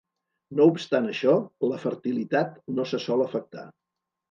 [0.59, 1.35] No obstant això,
[1.73, 3.71] la fertilitat no se sol afectar.